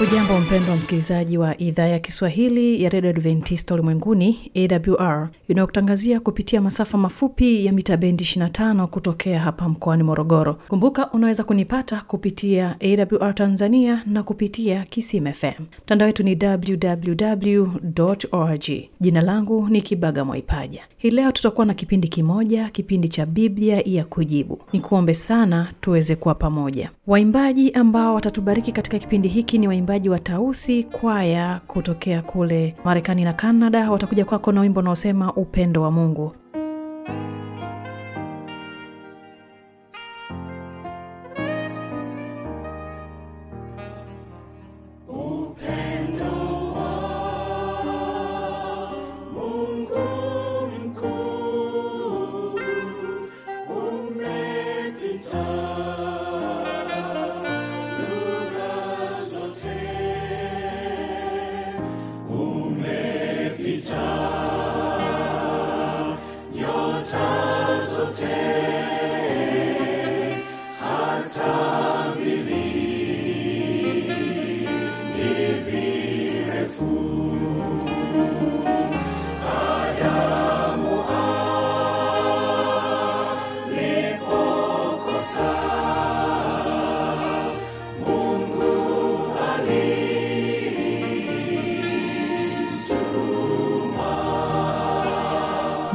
[0.00, 6.98] hujambo mpendwa msikilizaji wa idhaa ya kiswahili ya redio adventista ulimwenguni awr inayokutangazia kupitia masafa
[6.98, 10.54] mafupi ya mita bendi 25 kutokea hapa mkoani morogoro.
[10.68, 17.66] Kumbuka unaweza kunipata kupitia awr tanzania na kupitia kisim fm mtandao wetu ni www
[18.32, 18.64] org.
[19.00, 20.80] Jina langu ni kibaga mwaipaja.
[20.98, 24.58] Hii leo tutakuwa na kipindi kimoja kipindi cha biblia ya kujibu.
[24.72, 26.90] Ni kuombe sana tuweze kuwa pamoja.
[27.06, 33.32] Waimbaji ambao watatubariki katika kipindi hiki ni waimbaji wa tausi kwaya kutokea kule marekani na
[33.32, 36.32] Kanada watakuja kwako na wimbo unaosema upendo wa mungu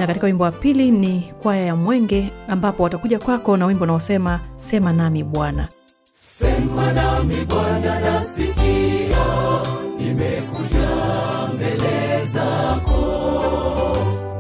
[0.06, 4.40] na katika wimbo wa pili ni kwaya ya mwenge ambapo watakuja kwako na wimbo unaosema
[4.56, 5.68] sema nami bwana.
[6.18, 9.26] Sema nami bwana nasikia
[9.98, 10.90] nimekuja
[11.54, 12.98] mbele zako.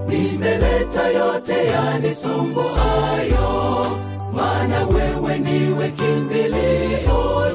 [0.07, 3.85] Nimeleta yote yanisumbuayo
[4.35, 7.45] maana wewe niwe kimbilio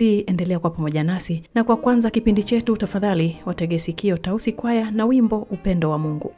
[0.00, 1.42] ni endelea kwa pamoja nasi.
[1.54, 6.32] Na kwa kwanza kipindi chetu tafadhali wategesikio tausi kwaya na wimbo upendo wa mungu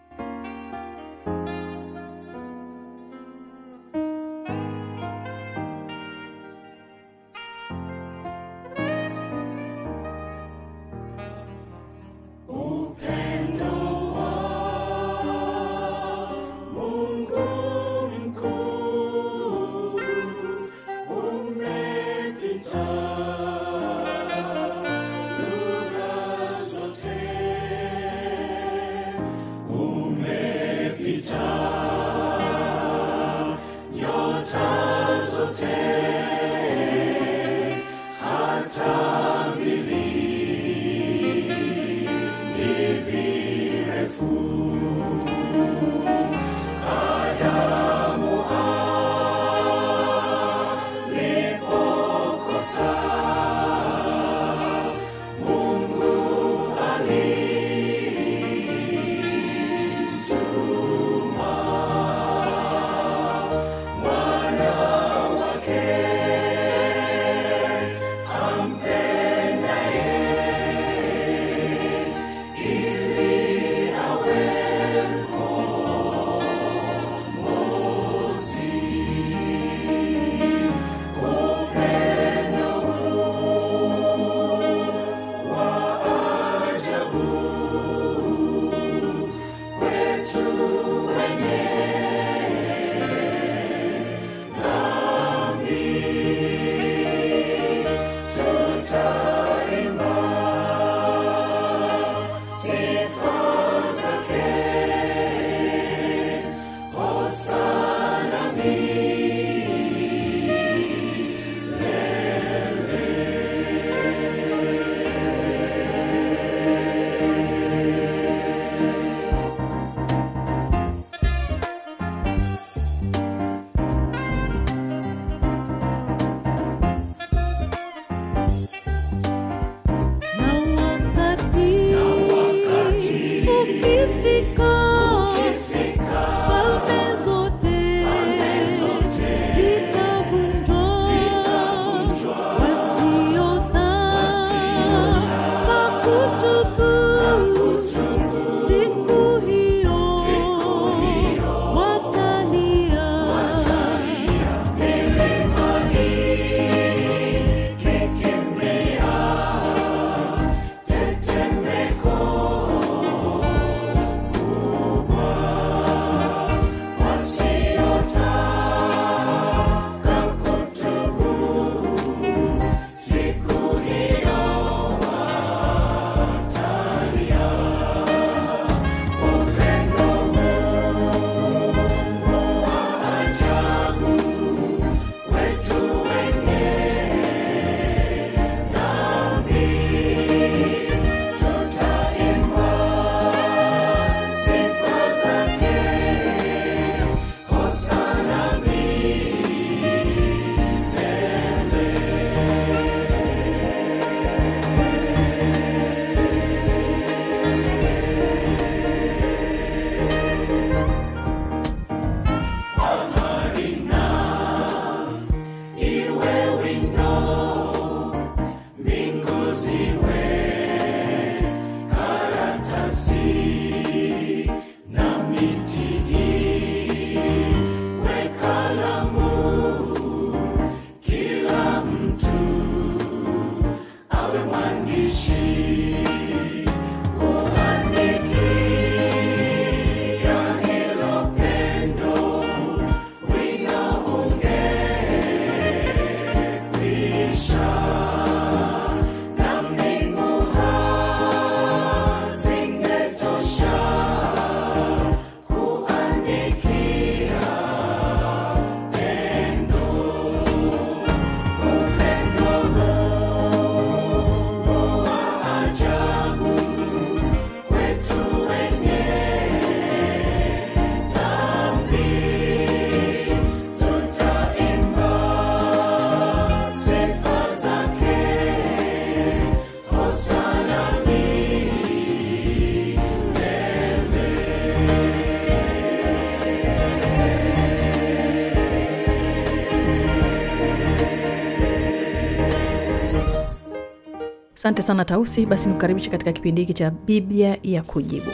[294.59, 295.47] asante sana tausi.
[295.47, 298.31] Basi nikukaribisha katika kipindi hiki cha biblia ya kujibu.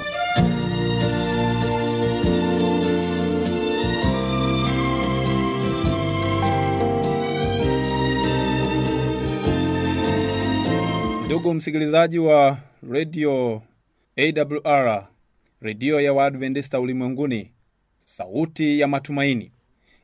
[11.26, 12.58] Ndugu msikilizaji wa
[12.90, 13.62] redio
[14.16, 15.08] awr
[15.60, 17.50] redio ya waadventista ulimwenguni
[18.04, 19.52] sauti ya matumaini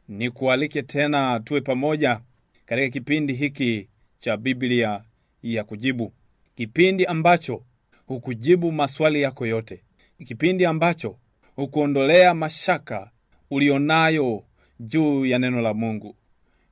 [0.08, 2.20] ni kualike tena tuwe pamoja
[2.66, 3.88] katika kipindi hiki
[4.20, 5.02] cha biblia
[5.42, 6.12] ya kujibu
[6.54, 7.62] kipindi ambacho
[8.06, 9.82] hukujibu maswali yako yote.
[10.26, 11.16] Kipindi ambacho
[11.56, 13.10] hukuondolea mashaka
[13.50, 14.44] ulionayo
[14.80, 16.16] juu ya neno la mungu.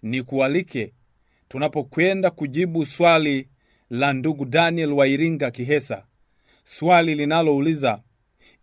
[0.02, 0.92] Ni kualike
[1.48, 3.48] tunapokwenda kujibu swali
[3.90, 6.04] la ndugu daniel Wairinga kihesa.
[6.64, 8.02] Swali linalouliza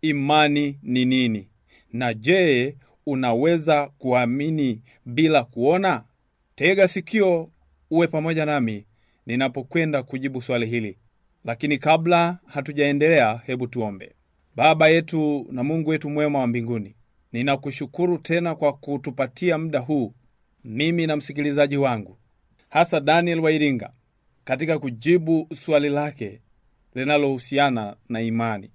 [0.02, 1.48] imani ni nini?
[1.92, 6.04] Na je unaweza kuamini bila kuona?
[6.54, 7.50] Tega sikio
[7.90, 8.86] uwe pamoja nami
[9.26, 10.98] ninapokwenda kujibu swali hili
[11.46, 14.12] lakini kabla hatujaendelea hebu tuombe.
[14.56, 16.96] Baba yetu na mungu wetu mwema wa mbinguni
[17.32, 20.14] ninakushukuru tena kwa kutupatia muda huu
[20.64, 22.18] mimi na msikilizaji wangu
[22.68, 23.92] hasa daniel wairinga
[24.44, 26.40] katika kujibu swali lake
[26.94, 28.70] linalohusiana na imani.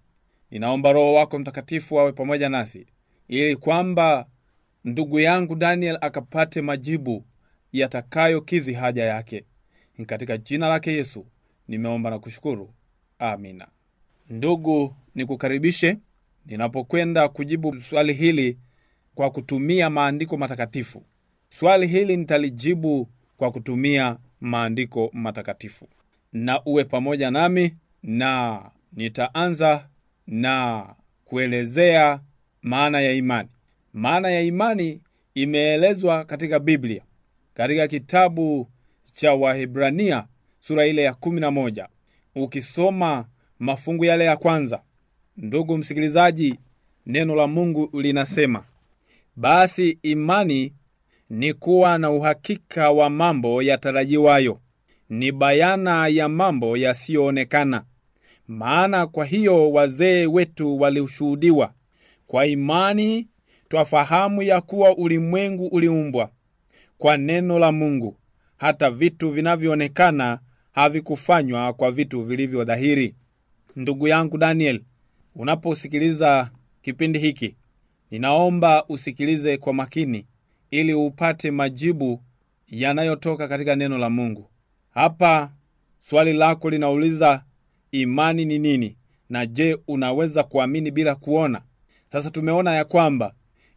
[0.52, 2.88] Ninaomba roho wako mtakatifu awe pamoja nasi
[3.28, 4.28] ili kwamba
[4.86, 7.26] ndugu yangu daniel akapate majibu
[7.74, 9.46] yatakayokidhi haja yake.
[9.98, 11.26] Ni katika jina lake yesu
[11.72, 12.74] nimeomba na kushukuru.
[13.20, 13.68] Amina.
[14.30, 15.98] Ndugu nikukaribishe
[16.46, 18.58] ninapokwenda kujibu swali hili
[19.16, 21.04] kwa kutumia maandiko matakatifu.
[21.50, 25.88] Swali hili nitalijibu kwa kutumia maandiko matakatifu.
[26.34, 28.62] Na uwe pamoja nami na
[28.94, 29.88] nitaanza
[30.28, 30.86] na
[31.26, 32.20] kuelezea
[32.62, 33.50] maana ya imani.
[33.94, 35.02] Maana ya imani
[35.36, 37.02] imeelezwa katika biblia
[37.54, 38.68] katika kitabu
[39.14, 40.28] cha wahibrania
[40.62, 41.88] sura ile ya kumi na moja.
[42.36, 43.26] Ukisoma
[43.60, 44.82] mafungu yale ya kwanza
[45.38, 46.60] ndugu msikilizaji
[47.06, 48.64] neno la mungu linasema
[49.36, 50.74] basi imani
[51.30, 54.60] ni kuwa na uhakika wa mambo yatarajiwayo
[55.10, 57.84] ni bayana ya mambo yasiyoonekana.
[58.48, 61.74] Maana kwa hiyo wazee wetu walishuhudiwa
[62.28, 63.28] kwa imani
[63.70, 66.30] twafahamu ya kuwa ulimwengu uliumbwa.
[66.98, 68.18] Kwa neno la mungu
[68.58, 70.40] hata vitu vinavyoonekana
[70.72, 73.16] havikufanywa kwa vitu vilivyo dhahiri.
[73.76, 74.82] Ndugu yangu daniel
[75.36, 76.52] unaposikiliza
[76.82, 77.56] kipindi hiki
[78.12, 80.26] ninaomba usikilize kwa makini
[80.72, 82.22] ili upate majibu
[82.68, 84.50] yanayotoka katika neno la mungu.
[84.94, 85.52] Hapa
[86.00, 87.44] swali lako linauliza
[87.92, 88.98] imani ni nini?
[89.30, 91.62] Na je unaweza kuamini bila kuona?
[92.12, 93.34] Sasa tumeona ya kwamba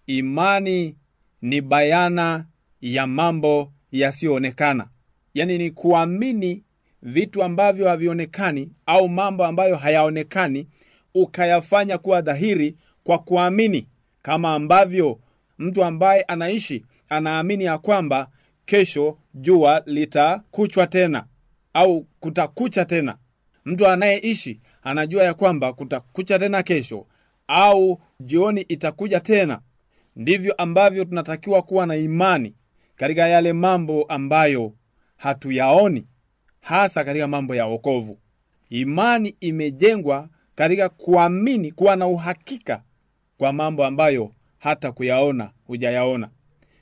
[0.06, 0.96] imani
[1.42, 2.46] ni bayana
[2.80, 4.88] ya mambo yasiyoonekana.
[5.34, 6.62] Yaani ni kuamini
[7.04, 10.68] vitu ambavyo havionekani au mambo ambayo hayaonekani
[11.14, 13.88] ukayafanya kuwa dhahiri kwa kuamini
[14.22, 15.18] kama ambavyo
[15.58, 18.28] mtu ambaye anaishi anaamini ya kwamba
[18.64, 21.24] kesho jua litakuchwa tena
[21.74, 23.16] au kutakucha tena.
[23.64, 27.06] Mtu anayeishi anajua ya kwamba kutakucha tena kesho
[27.48, 29.60] au jioni itakuja tena.
[30.16, 32.54] Ndivyo ambavyo tunatakiwa kuwa na imani
[32.96, 34.72] katika yale mambo ambayo
[35.16, 36.06] hatuyaoni
[36.64, 38.18] hasa katika mambo ya wokovu.
[38.70, 42.82] Imani imejengwa katika kuamini kuwa na uhakika
[43.38, 46.28] kwa mambo ambayo hata kuyaona hujayaona.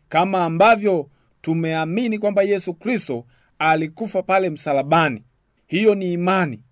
[0.08, 1.10] Kama ambavyo
[1.40, 3.26] tumeamini kwamba yesu kristo
[3.58, 5.22] alikufa pale msalabani.
[5.66, 6.62] Hiyo ni imani.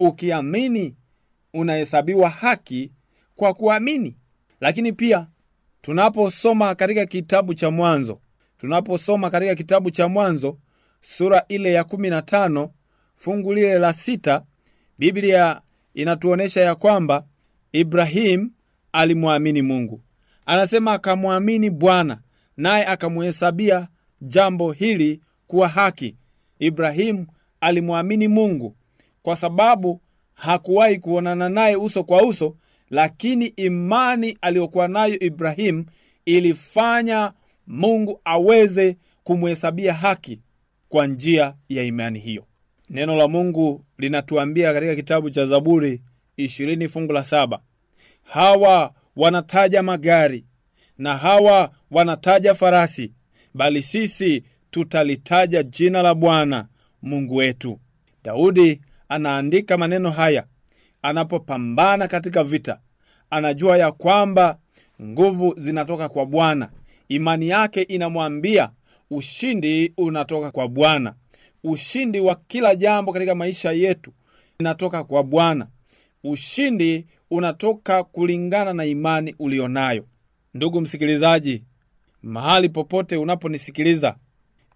[0.00, 0.96] Ukiamini
[1.54, 2.92] unahesabiwa haki
[3.36, 4.16] kwa kuamini.
[4.60, 5.26] Lakini pia
[5.82, 8.20] tunaposoma katika kitabu cha mwanzo
[8.58, 10.58] tunaposoma katika kitabu cha mwanzo
[11.02, 12.70] sura ile ya kumi na tano
[13.16, 14.44] fungu lile la sita
[14.98, 15.60] biblia
[15.94, 17.24] inatuonyesha ya kwamba
[17.72, 18.50] ibrahimu
[18.92, 20.00] alimwamini mungu.
[20.46, 22.20] Anasema akamwamini bwana
[22.56, 23.88] naye akamuhesabia
[24.20, 26.16] jambo hili kuwa haki.
[26.58, 27.26] Ibrahimu
[27.60, 28.76] alimwamini mungu
[29.22, 30.00] kwa sababu
[30.34, 32.56] hakuwahi kuonana naye uso kwa uso
[32.90, 35.84] lakini imani aliyokuwa nayo ibrahimu
[36.24, 37.32] ilifanya
[37.66, 40.40] mungu aweze kumhesabia haki
[40.92, 42.44] kwa njia ya imani hiyo.
[42.90, 46.02] Neno la mungu linatuambia katika kitabu cha zaburi
[46.36, 47.60] ishirini fungu la saba
[48.22, 50.44] hawa wanataja magari
[50.98, 53.12] na hawa wanataja farasi
[53.54, 56.66] bali sisi tutalitaja jina la bwana
[57.02, 57.78] mungu wetu.
[58.24, 60.44] Daudi anaandika maneno haya
[61.02, 62.78] anapopambana katika vita.
[63.30, 64.58] Anajua ya kwamba
[65.02, 66.70] nguvu zinatoka kwa bwana.
[67.08, 68.70] Imani yake inamwambia
[69.16, 71.14] ushindi unatoka kwa bwana
[71.64, 74.12] ushindi wa kila jambo katika maisha yetu
[74.58, 75.66] inatoka kwa Bwana.
[76.24, 80.06] Ushindi unatoka kulingana na imani ulionayo.
[80.54, 81.64] Ndugu msikilizaji,
[82.22, 84.16] mahali popote unaponisikiliza,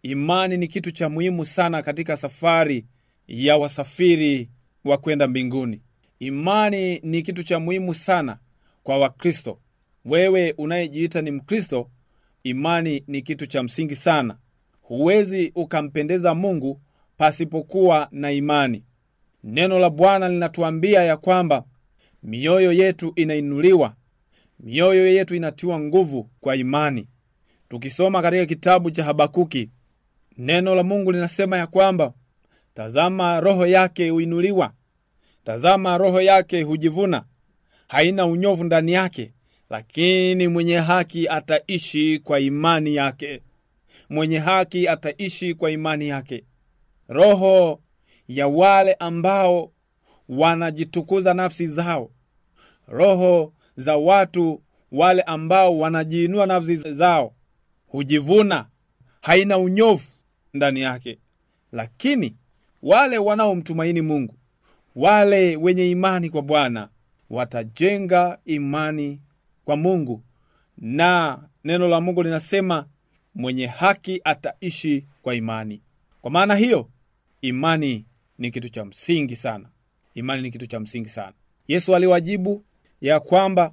[0.03, 2.85] imani ni kitu cha muhimu sana katika safari
[3.29, 4.49] ya wasafiri
[4.85, 5.81] wa kwenda mbinguni.
[6.19, 8.39] Imani ni kitu cha muhimu sana
[8.83, 9.59] kwa Wakristo.
[10.05, 11.91] Wewe unayejiita ni Mkristo,
[12.51, 14.37] imani ni kitu cha msingi sana.
[14.83, 16.81] Huwezi ukampendeza Mungu
[17.17, 18.85] pasipokuwa na imani.
[19.45, 21.65] Neno la Bwana linatuambia ya kwamba
[22.23, 23.95] mioyo yetu inainuliwa,
[24.61, 27.09] mioyo yetu inatiwa nguvu kwa imani.
[27.69, 29.71] Tukisoma katika kitabu cha Habakuki,
[30.39, 32.13] neno la Mungu linasema ya kwamba
[32.75, 34.73] tazama, roho yake huinuliwa,
[35.45, 37.25] tazama, roho yake hujivuna,
[37.89, 39.33] haina unyovu ndani yake,
[39.71, 43.43] lakini mwenye haki ataishi kwa imani yake.
[44.09, 46.45] Mwenye haki ataishi kwa imani yake.
[47.09, 47.81] Roho
[48.29, 49.73] ya wale ambao
[50.29, 52.11] wanajitukuza nafsi zao,
[52.89, 57.35] roho za watu wale ambao wanajiinua nafsi zao,
[57.87, 58.67] hujivuna,
[59.23, 60.05] haina unyovu
[60.55, 61.19] ndani yake.
[61.73, 62.37] Lakini
[62.83, 64.35] wale wanaomtumaini Mungu,
[64.97, 66.89] wale wenye imani kwa Bwana,
[67.31, 69.21] watajenga imani
[69.67, 70.23] kwa Mungu,
[70.79, 72.87] na neno la Mungu linasema
[73.35, 75.83] mwenye haki ataishi kwa imani.
[76.23, 76.89] Kwa maana hiyo,
[77.41, 78.05] imani
[78.39, 79.69] ni kitu cha msingi sana.
[80.15, 81.33] Imani ni kitu cha msingi sana.
[81.69, 82.65] Yesu aliwajibu
[83.01, 83.73] ya kwamba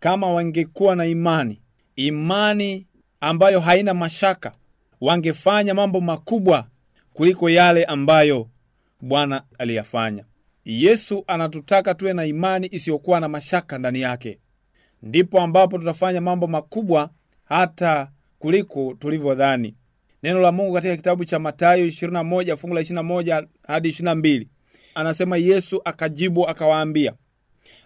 [0.00, 1.60] kama wangekuwa na imani,
[1.96, 2.86] imani
[3.20, 4.52] ambayo haina mashaka,
[5.00, 6.66] wangefanya mambo makubwa
[7.12, 8.48] kuliko yale ambayo
[9.00, 10.24] Bwana aliyafanya.
[10.64, 14.38] Yesu anatutaka tuwe na imani isiyokuwa na mashaka ndani yake,
[15.02, 17.10] ndipo ambapo tutafanya mambo makubwa
[17.44, 19.74] hata kuliko tulivyodhani.
[20.22, 24.46] Neno la Mungu katika kitabu cha Mathayo 21 fungu la 21 hadi 22
[24.94, 27.12] anasema, Yesu akajibu akawaambia,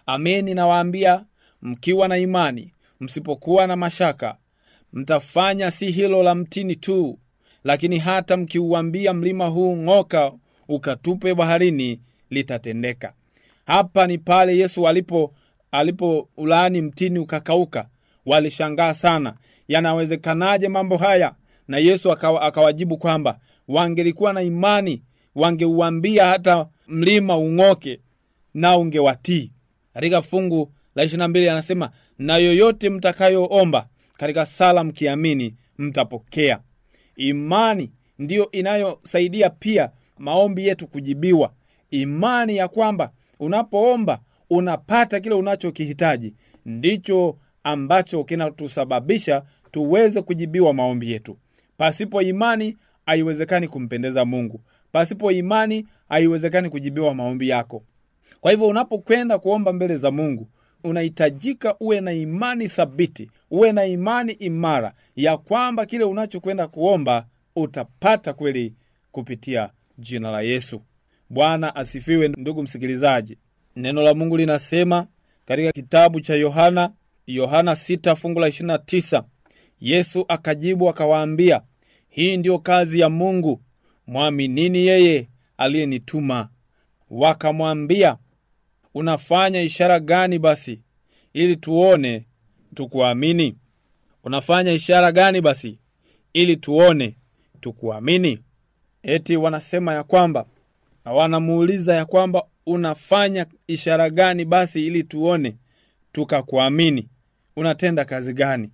[0.07, 1.25] ameni nawaambia,
[1.63, 4.37] mkiwa na imani, msipokuwa na mashaka,
[4.93, 7.19] mtafanya si hilo la mtini tu,
[7.65, 10.33] lakini hata mkiuambia mlima huu ng'oka,
[10.69, 12.01] ukatupe baharini,
[12.31, 13.13] litatendeka.
[13.67, 15.35] Hapa ni pale Yesu alipo
[15.83, 17.89] alipo ulaani mtini ukakauka.
[18.27, 19.35] Walishangaa sana,
[19.69, 21.35] yanawezekanaje mambo haya?
[21.69, 23.39] Na Yesu akawa, akawajibu kwamba
[23.69, 25.03] wangelikuwa na imani
[25.35, 28.01] wangeuambia hata mlima ung'oke
[28.55, 29.53] na ungewatii.
[29.95, 33.87] Katika fungu la ishirini na mbili anasema na yoyote mtakayoomba
[34.17, 36.59] katika sala mkiamini, mtapokea.
[37.17, 41.53] Imani ndiyo inayosaidia pia maombi yetu kujibiwa,
[41.91, 43.11] imani ya kwamba
[43.41, 44.21] unapoomba
[44.57, 46.35] unapata kile unachokihitaji,
[46.67, 51.39] ndicho ambacho kinatusababisha tuweze kujibiwa maombi yetu.
[51.77, 54.61] Pasipo imani haiwezekani kumpendeza Mungu.
[54.93, 57.83] Pasipo imani haiwezekani kujibiwa maombi yako.
[58.41, 60.49] Kwa hivyo unapokwenda kuomba mbele za Mungu,
[60.85, 68.33] unahitajika uwe na imani thabiti, uwe na imani imara ya kwamba kile unachokwenda kuomba utapata
[68.33, 68.75] kweli
[69.13, 70.83] kupitia jina la Yesu.
[71.31, 72.29] Bwana asifiwe.
[72.29, 73.39] Ndugu msikilizaji,
[73.77, 75.07] neno la Mungu linasema
[75.47, 76.93] katika kitabu cha Yohana,
[77.27, 79.25] Yohana 6 fungu la 29,
[79.81, 81.63] Yesu akajibu akawaambia,
[82.09, 83.61] hii ndiyo kazi ya Mungu,
[84.07, 86.49] mwaminini yeye aliyenituma.
[87.11, 88.17] Wakamwambia,
[88.95, 90.81] unafanya ishara gani basi
[91.33, 92.27] ili tuone
[92.75, 93.57] tukuamini?
[94.25, 95.79] Unafanya ishara gani basi
[96.33, 97.17] ili tuone
[97.61, 98.39] tukuamini?
[99.03, 100.47] Eti wanasema ya kwamba
[101.05, 105.57] na wanamuuliza ya kwamba unafanya ishara gani basi ili tuone
[106.13, 107.09] tukakuamini?
[107.57, 108.71] Unatenda kazi gani?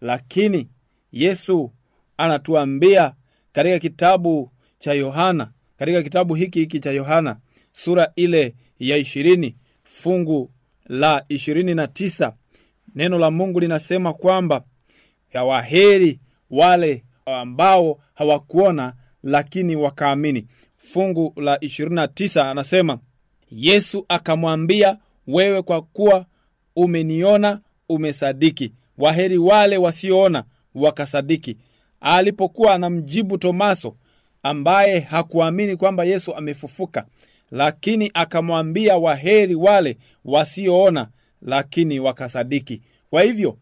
[0.00, 0.68] Lakini
[1.12, 1.72] Yesu
[2.16, 3.14] anatuambia
[3.52, 7.36] katika kitabu cha Yohana, katika kitabu hiki hiki cha Yohana
[7.72, 10.50] sura ile ya ishirini fungu
[10.86, 12.36] la ishirini na tisa
[12.94, 14.64] neno la Mungu linasema kwamba
[15.32, 20.46] yawaheri wale ambao hawakuona lakini wakaamini.
[20.76, 22.98] Fungu la ishirini na tisa anasema
[23.56, 26.26] Yesu akamwambia, wewe kwa kuwa
[26.76, 28.72] umeniona umesadiki.
[28.98, 31.56] Waheri wale wasioona wakasadiki.
[32.00, 33.96] Alipokuwa anamjibu Tomaso
[34.42, 37.06] ambaye hakuamini kwamba Yesu amefufuka,
[37.50, 41.08] lakini akamwambia waheri wale wasioona
[41.42, 42.82] lakini wakasadiki.
[43.10, 43.56] Kwa hivyo,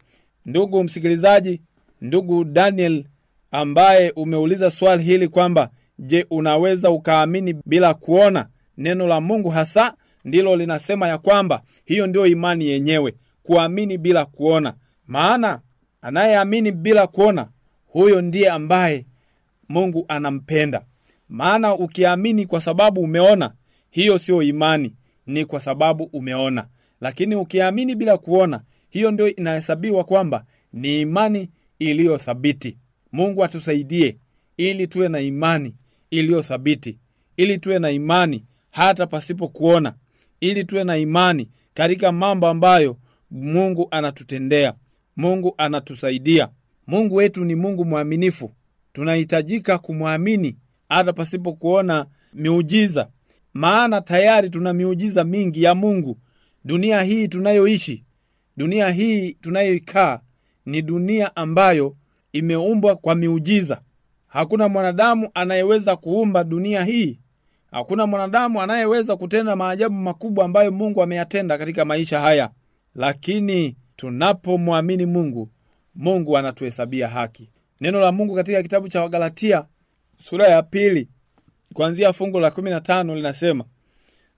[0.46, 1.60] ndugu msikilizaji,
[2.00, 3.04] ndugu Daniel
[3.50, 8.48] ambaye umeuliza swali hili kwamba je, unaweza ukaamini bila kuona?
[8.80, 14.74] Neno la Mungu hasa ndilo linasema ya kwamba hiyo ndio imani yenyewe, kuamini bila kuona.
[15.06, 15.60] Maana
[16.02, 17.48] anayeamini bila kuona,
[17.86, 19.06] huyo ndiye ambaye
[19.68, 20.82] Mungu anampenda.
[21.28, 23.52] Maana ukiamini kwa sababu umeona,
[23.90, 24.94] hiyo sio imani
[25.26, 26.66] ni kwa sababu umeona
[27.00, 32.76] lakini ukiamini bila kuona hiyo ndio inahesabiwa kwamba ni imani iliyothabiti
[33.12, 34.16] mungu atusaidie
[34.56, 35.74] ili tuwe na imani
[36.10, 36.98] iliyothabiti
[37.36, 39.94] ili tuwe na imani hata pasipo kuona
[40.40, 42.96] ili tuwe na imani katika mambo ambayo
[43.30, 44.74] mungu anatutendea
[45.16, 46.48] mungu anatusaidia.
[46.86, 48.52] Mungu wetu ni mungu mwaminifu.
[48.92, 50.56] Tunahitajika kumwamini
[50.88, 53.08] hata pasipo kuona miujiza
[53.54, 56.18] maana tayari tuna miujiza mingi ya mungu.
[56.64, 58.04] Dunia hii tunayoishi
[58.56, 60.20] dunia hii tunayoikaa
[60.66, 61.96] ni dunia ambayo
[62.32, 63.80] imeumbwa kwa miujiza.
[64.26, 67.18] Hakuna mwanadamu anayeweza kuumba dunia hii
[67.70, 72.50] hakuna mwanadamu anayeweza kutenda maajabu makubwa ambayo mungu ameyatenda katika maisha haya.
[72.94, 75.48] Lakini tunapomwamini mungu
[75.94, 77.50] mungu anatuhesabia haki.
[77.80, 79.64] Neno la mungu katika kitabu cha wagalatia
[80.24, 81.08] sura ya pili
[81.74, 83.64] kuanzia fungu la 15 linasema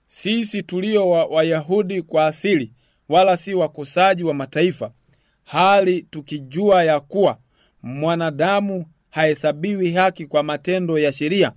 [0.07, 2.73] sisi tulio wa- wayahudi kwa asili
[3.09, 4.91] wala si wakosaji wa mataifa
[5.43, 7.37] hali tukijua ya kuwa
[7.83, 11.51] mwanadamu hahesabiwi haki kwa matendo ya sheria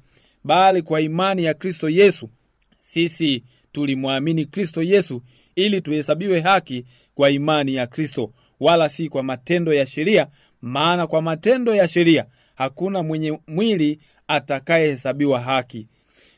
[0.47, 2.31] bali kwa imani ya kristo yesu.
[2.79, 5.23] Sisi tulimwamini kristo yesu
[5.57, 10.27] ili tuhesabiwe haki kwa imani ya kristo wala si kwa matendo ya sheria
[10.63, 15.89] maana kwa matendo ya sheria hakuna mwenye mwili atakayehesabiwa haki.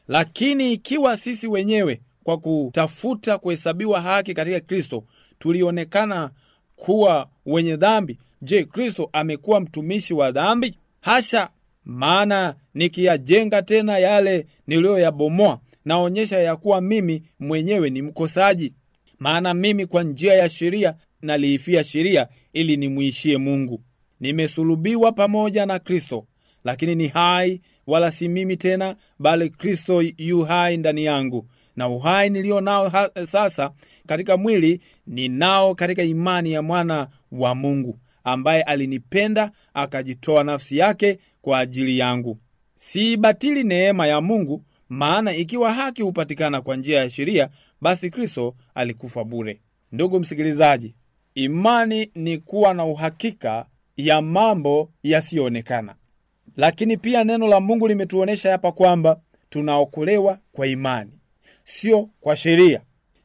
[0.09, 5.05] Lakini ikiwa sisi wenyewe kwa kutafuta kuhesabiwa haki katika kristo
[5.39, 6.31] tulionekana
[6.77, 10.79] kuwa wenye dhambi je kristo amekuwa mtumishi wa dhambi?
[11.01, 11.51] Hasha
[11.89, 18.73] maana nikiyajenga tena yale niliyoyabomoa naonyesha ya kuwa mimi mwenyewe ni mkosaji.
[19.19, 23.83] Maana mimi kwa njia ya sheria naliifia sheria ili nimwishie mungu.
[24.21, 26.27] Nimesulubiwa pamoja na kristo
[26.65, 31.49] lakini ni hai wala si mimi tena bali kristo yu hai ndani yangu.
[31.77, 33.71] Na uhai nilio nao ha, sasa
[34.07, 41.59] katika mwili ninao katika imani ya mwana wa mungu ambaye alinipenda akajitoa nafsi yake kwa
[41.59, 42.39] ajili yangu.
[42.75, 47.49] Siibatili neema ya mungu maana ikiwa haki hupatikana kwa njia ya sheria
[47.81, 49.61] basi kristo alikufa bure.
[49.93, 50.95] Ndugu msikilizaji
[51.35, 55.95] imani ni kuwa na uhakika ya mambo yasiyoonekana.
[56.57, 61.13] Lakini pia neno la mungu limetuonyesha hapa kwamba tunaokolewa kwa imani
[61.65, 62.81] sio kwa sheria.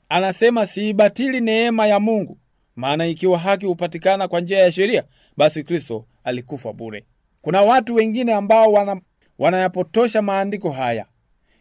[0.09, 2.37] Anasema siibatili neema ya mungu
[2.75, 5.03] maana ikiwa haki hupatikana kwa njia ya sheria
[5.37, 7.05] basi kristo alikufa bure
[7.43, 9.01] kuna watu wengine ambao wana,
[9.39, 11.05] wanayapotosha maandiko haya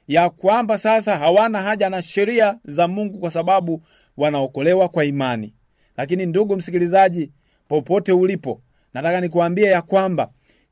[0.09, 3.83] ya kwamba sasa hawana haja na sheria za mungu kwa sababu
[4.17, 5.55] wanaokolewa kwa imani.
[5.97, 7.31] Lakini ndugu msikilizaji
[7.69, 8.61] popote ulipo
[8.95, 10.31] nataka nikuambie ya kwamba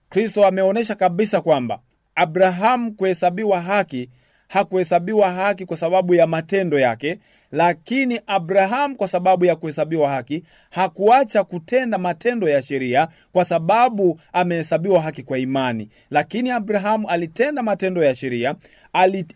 [0.08, 1.80] kristo ameonyesha kabisa kwamba
[2.14, 4.10] abrahamu kuhesabiwa haki
[4.60, 7.18] hakuhesabiwa haki kwa sababu ya matendo yake
[7.52, 15.02] lakini abrahamu kwa sababu ya kuhesabiwa haki hakuacha kutenda matendo ya sheria kwa sababu amehesabiwa
[15.02, 15.88] haki kwa imani.
[16.10, 18.54] Lakini abrahamu alitenda matendo ya sheria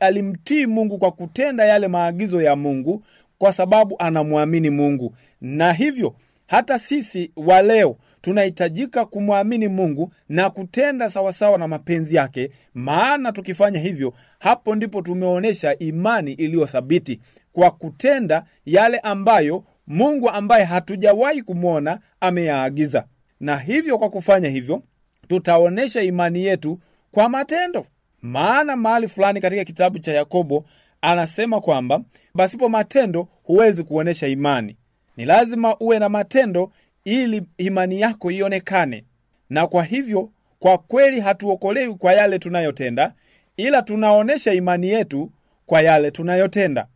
[0.00, 3.03] alimtii mungu kwa kutenda yale maagizo ya mungu
[3.38, 5.14] kwa sababu anamwamini mungu.
[5.40, 6.14] Na hivyo
[6.46, 7.96] hata sisi wa leo
[8.29, 15.79] tunahitajika kumwamini mungu na kutenda sawasawa na mapenzi yake maana tukifanya hivyo hapo ndipo tumeonyesha
[15.79, 17.21] imani iliyothabiti
[17.53, 23.05] kwa kutenda yale ambayo mungu ambaye hatujawahi kumwona ameyaagiza.
[23.41, 24.83] Na hivyo kwa kufanya hivyo
[25.29, 27.87] tutaonyesha imani yetu kwa matendo.
[28.23, 30.65] Maana mahali fulani katika kitabu cha yakobo
[31.01, 32.01] anasema kwamba
[32.37, 34.77] pasipo matendo huwezi kuonyesha imani.
[35.17, 36.73] Ni lazima uwe na matendo
[37.05, 39.05] ili imani yako ionekane.
[39.51, 43.14] Na kwa hivyo kwa kweli hatuokolewi kwa yale tunayotenda
[43.57, 45.31] ila tunaonyesha imani yetu
[45.67, 46.87] kwa yale tunayotenda.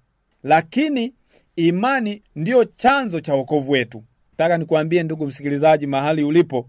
[0.43, 1.15] Lakini
[1.57, 4.05] imani ndiyo chanzo cha wokovu wetu.
[4.31, 6.69] Nataka nikuambie ndugu msikilizaji mahali ulipo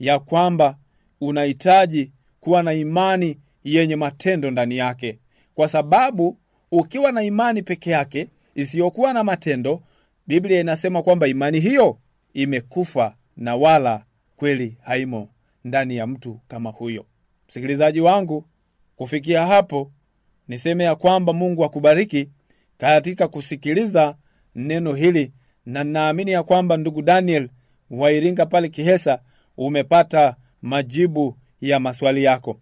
[0.00, 0.76] ya kwamba
[1.20, 5.18] unahitaji kuwa na imani yenye matendo ndani yake.
[5.54, 6.36] Kwa sababu
[6.72, 9.80] ukiwa na imani peke yake isiyokuwa na matendo
[10.26, 11.98] biblia inasema kwamba imani hiyo
[12.34, 14.04] imekufa na wala
[14.36, 15.28] kweli haimo
[15.64, 17.06] ndani ya mtu kama huyo.
[17.48, 18.44] Msikilizaji wangu
[18.96, 19.90] kufikia hapo
[20.48, 22.28] niseme ya kwamba mungu akubariki
[22.78, 24.16] katika kusikiliza
[24.54, 25.32] neno hili
[25.66, 27.48] na naamini ya kwamba ndugu daniel
[27.90, 29.20] wairinga pale kihesa
[29.56, 32.60] umepata majibu ya maswali yako.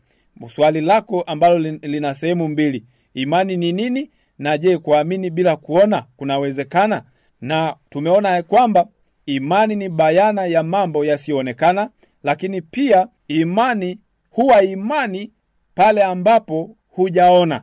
[0.49, 2.85] Swali lako ambalo lina sehemu mbili.
[3.15, 4.11] Imani ni nini?
[4.39, 7.03] Na je kuamini bila kuona kunawezekana?
[7.41, 8.87] Na tumeona ya kwamba
[9.37, 11.91] imani ni bayana ya mambo yasiyoonekana
[12.23, 13.99] lakini pia imani
[14.31, 15.33] huwa imani
[15.75, 17.63] pale ambapo hujaona.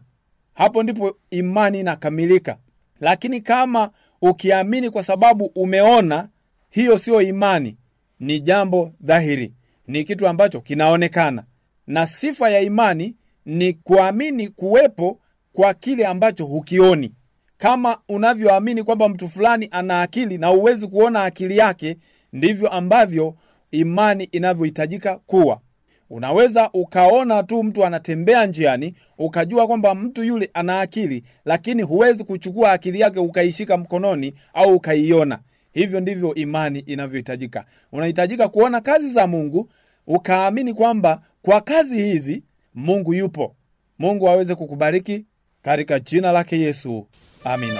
[0.54, 2.58] Hapo ndipo imani inakamilika.
[3.00, 6.30] Lakini kama ukiamini kwa sababu umeona
[6.70, 7.78] hiyo siyo imani
[8.20, 9.54] ni jambo dhahiri
[9.88, 11.44] ni kitu ambacho kinaonekana.
[11.88, 15.20] Na sifa ya imani ni kuamini kuwepo
[15.54, 17.12] kwa kile ambacho hukioni
[17.58, 21.98] kama unavyoamini kwamba mtu fulani ana akili na huwezi kuona akili yake
[22.34, 23.36] ndivyo ambavyo
[23.72, 25.60] imani inavyohitajika kuwa.
[26.10, 32.72] Unaweza ukaona tu mtu anatembea njiani ukajua kwamba mtu yule ana akili lakini huwezi kuchukua
[32.72, 35.40] akili yake ukaishika mkononi au ukaiona.
[35.74, 37.66] Hivyo ndivyo imani inavyohitajika.
[37.92, 39.70] Unahitajika kuona kazi za mungu
[40.08, 42.44] ukaamini kwamba kwa kazi hizi
[42.76, 43.56] mungu yupo.
[44.00, 45.26] Mungu aweze kukubariki
[45.62, 47.08] katika jina lake yesu
[47.46, 47.80] amina.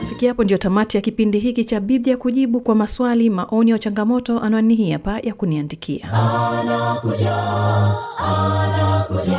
[0.00, 4.40] Kufikia hapo ndio tamati ya kipindi hiki cha biblia kujibu kwa maswali maoni au changamoto
[4.40, 6.08] anwani hii hapa ya kuniandikia.
[6.12, 7.36] Anakuja
[8.18, 9.38] anakuja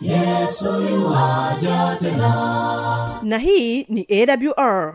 [0.00, 0.72] yesu
[2.00, 3.20] tena.
[3.22, 4.94] Na hii ni awr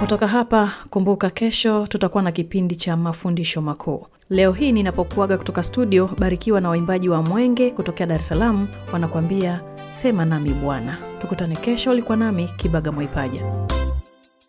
[0.00, 4.06] napotoka hapa kumbuka kesho tutakuwa na kipindi cha mafundisho makuu.
[4.30, 9.60] Leo hii ninapokuaga kutoka studio barikiwa na waimbaji wa mwenge kutokea dar es salaam wanakuambia
[9.88, 10.98] sema nami bwana.
[11.20, 13.40] Tukutane kesho ulikuwa nami kibaga mwaipaja.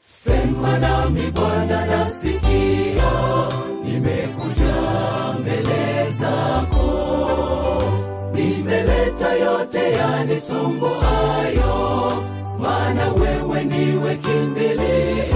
[0.01, 3.11] Sema nami bwana nasikia
[3.83, 4.73] nimekuja
[5.39, 6.87] mbele zako.
[8.33, 11.71] Nimeleta yote yanisumbuayo
[12.61, 15.30] maana wewe niwe kimbilio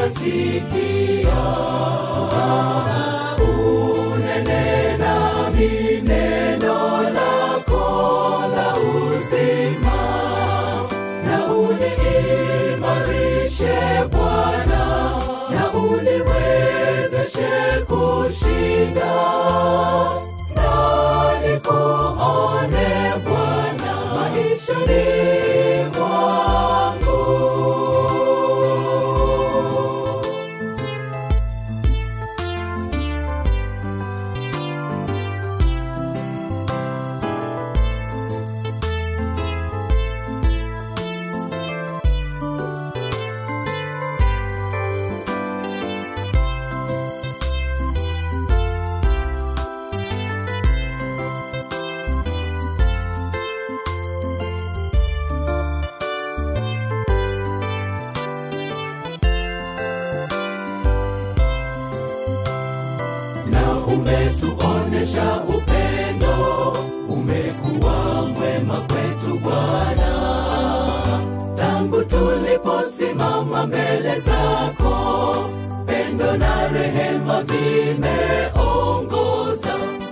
[0.00, 1.40] ninasikia
[3.38, 7.84] unene nami neno lako
[8.56, 10.00] la uzima
[11.24, 13.78] na uniimarishe
[14.10, 14.82] bwana
[15.50, 17.52] na uniwezeshe
[17.86, 19.14] kushinda.
[20.56, 20.70] Na
[21.42, 22.88] nikuone
[65.10, 66.76] kuonyesha upendo.
[67.08, 70.10] Umekuwa mwema kwetu bwana.
[71.56, 75.34] Tangu tuliposimama mbele zako
[75.86, 78.90] pendo na rehema vimeongoza.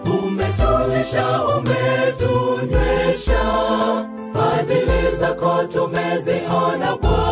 [0.04, 3.40] Umetulisha umetunywesha
[4.32, 7.27] fadhili zako tumeziona bwana.